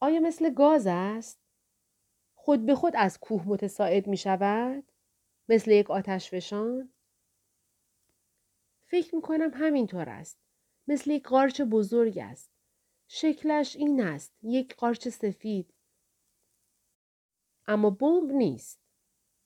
آیا 0.00 0.20
مثل 0.20 0.54
گاز 0.54 0.86
است؟ 0.86 1.40
خود 2.34 2.66
به 2.66 2.74
خود 2.74 2.96
از 2.96 3.18
کوه 3.18 3.48
متساعد 3.48 4.06
می 4.06 4.16
شود؟ 4.16 4.92
مثل 5.48 5.70
یک 5.70 5.90
آتش 5.90 6.30
فشان؟ 6.30 6.92
فکر 8.86 9.14
می 9.14 9.22
کنم 9.22 9.50
همینطور 9.54 10.08
است. 10.08 10.38
مثل 10.88 11.10
یک 11.10 11.28
قارچ 11.28 11.60
بزرگ 11.60 12.18
است. 12.18 12.50
شکلش 13.08 13.76
این 13.76 14.00
است. 14.00 14.32
یک 14.42 14.76
قارچ 14.76 15.08
سفید. 15.08 15.74
اما 17.66 17.90
بمب 17.90 18.32
نیست. 18.32 18.80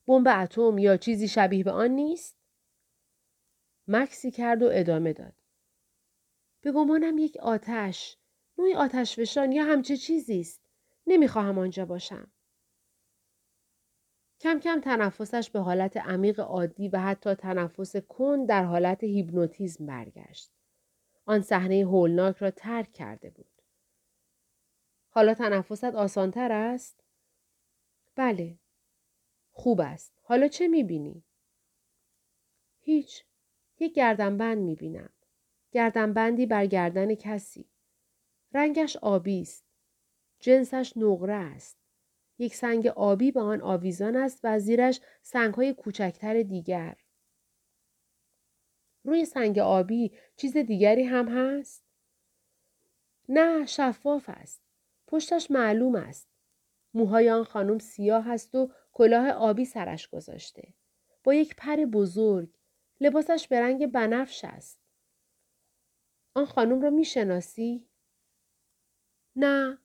بمب 0.06 0.28
اتم 0.28 0.78
یا 0.78 0.96
چیزی 0.96 1.28
شبیه 1.28 1.64
به 1.64 1.70
آن 1.70 1.90
نیست؟ 1.90 2.36
مکسی 3.88 4.30
کرد 4.30 4.62
و 4.62 4.68
ادامه 4.72 5.12
داد. 5.12 5.34
به 6.60 6.72
گمانم 6.72 7.18
یک 7.18 7.36
آتش 7.36 8.18
نوعی 8.58 8.74
آتشفشان 8.74 9.52
یا 9.52 9.64
همچه 9.64 9.96
چیزی 9.96 10.40
است. 10.40 10.62
نمی‌خواهم 11.06 11.58
آنجا 11.58 11.86
باشم. 11.86 12.32
کم 14.40 14.58
کم 14.60 14.80
تنفسش 14.80 15.50
به 15.50 15.60
حالت 15.60 15.96
عمیق 15.96 16.40
عادی 16.40 16.88
و 16.88 16.98
حتی 16.98 17.34
تنفس 17.34 17.96
کن 17.96 18.44
در 18.44 18.64
حالت 18.64 19.04
هیپنوتیزم 19.04 19.86
برگشت. 19.86 20.52
آن 21.24 21.40
صحنه 21.42 21.84
هولناک 21.84 22.36
را 22.36 22.50
ترک 22.50 22.92
کرده 22.92 23.30
بود. 23.30 23.62
حالا 25.10 25.34
تنفست 25.34 25.84
آسانتر 25.84 26.52
است؟ 26.52 27.04
بله. 28.16 28.58
خوب 29.52 29.80
است. 29.80 30.12
حالا 30.22 30.48
چه 30.48 30.68
می‌بینی؟ 30.68 31.24
هیچ. 32.80 33.24
یک 33.80 33.94
گردنبند 33.94 34.58
می‌بینم. 34.58 35.10
گردنبندی 35.72 36.46
بر 36.46 36.66
گردن 36.66 37.14
کسی. 37.14 37.71
رنگش 38.54 38.96
آبی 38.96 39.40
است. 39.40 39.64
جنسش 40.40 40.92
نقره 40.96 41.34
است. 41.34 41.78
یک 42.38 42.54
سنگ 42.54 42.86
آبی 42.86 43.32
به 43.32 43.40
آن 43.40 43.60
آویزان 43.60 44.16
است 44.16 44.40
و 44.44 44.58
زیرش 44.58 45.00
سنگهای 45.22 45.74
کوچکتر 45.74 46.42
دیگر. 46.42 46.96
روی 49.04 49.24
سنگ 49.24 49.58
آبی 49.58 50.12
چیز 50.36 50.56
دیگری 50.56 51.04
هم 51.04 51.28
هست؟ 51.28 51.84
نه 53.28 53.66
شفاف 53.66 54.24
است. 54.28 54.62
پشتش 55.06 55.50
معلوم 55.50 55.94
است. 55.94 56.28
موهای 56.94 57.30
آن 57.30 57.44
خانم 57.44 57.78
سیاه 57.78 58.30
است 58.30 58.54
و 58.54 58.72
کلاه 58.92 59.28
آبی 59.28 59.64
سرش 59.64 60.08
گذاشته. 60.08 60.74
با 61.24 61.34
یک 61.34 61.56
پر 61.56 61.76
بزرگ. 61.76 62.48
لباسش 63.00 63.48
به 63.48 63.60
رنگ 63.60 63.86
بنفش 63.86 64.44
است. 64.44 64.78
آن 66.34 66.44
خانم 66.44 66.80
را 66.80 66.90
می‌شناسی؟ 66.90 67.88
نه. 69.36 69.78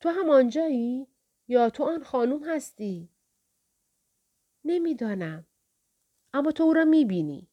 تو 0.00 0.08
هم 0.08 0.30
آنجایی؟ 0.30 1.06
یا 1.48 1.70
تو 1.70 1.84
آن 1.84 2.04
خانم 2.04 2.44
هستی؟ 2.44 3.08
نمی‌دانم. 4.64 5.46
اما 6.32 6.52
تو 6.52 6.62
او 6.62 6.72
را 6.72 6.84
می‌بینی. 6.84 7.48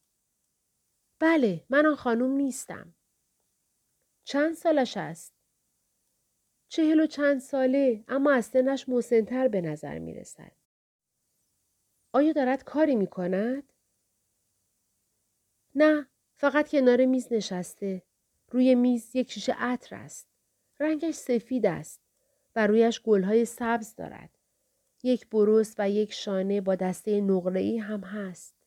بله 1.20 1.66
من 1.70 1.86
آن 1.86 1.96
خانم 1.96 2.32
نیستم. 2.32 2.96
چند 4.24 4.54
سالش 4.54 4.98
است؟ 4.98 5.34
چهل 6.68 7.00
و 7.00 7.08
چند 7.08 7.40
ساله 7.40 8.04
اما 8.08 8.32
از 8.32 8.46
سنش 8.46 8.90
مسنتر 8.90 9.48
به 9.48 9.62
نظر 9.62 10.00
می 10.00 10.14
رسد. 10.14 10.52
آیا 12.14 12.34
دارد 12.34 12.64
کاری 12.64 12.96
می 12.96 13.08
کند؟ 13.08 13.74
نه 15.76 16.08
فقط 16.36 16.70
کنار 16.70 17.06
میز 17.06 17.34
نشسته. 17.34 18.04
روی 18.52 18.76
میز 18.76 19.16
یک 19.16 19.32
شیشه 19.32 19.54
عطر 19.58 19.96
است. 19.96 20.31
رنگش 20.82 21.14
سفید 21.16 21.66
است 21.66 22.02
و 22.56 22.68
رویش 22.68 23.02
گلهای 23.02 23.46
سبز 23.46 23.96
دارد. 23.96 24.30
یک 25.04 25.30
بروس 25.30 25.76
و 25.78 25.90
یک 25.90 26.14
شانه 26.14 26.62
با 26.62 26.76
دسته 26.76 27.22
نقره‌ای 27.22 27.78
هم 27.78 28.02
هست. 28.02 28.61